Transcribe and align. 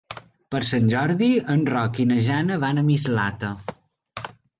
Per 0.53 0.59
Sant 0.67 0.87
Jordi 0.93 1.27
en 1.55 1.61
Roc 1.73 1.99
i 2.03 2.05
na 2.13 2.17
Jana 2.29 2.57
van 2.65 2.83
a 2.83 2.85
Mislata. 2.87 3.53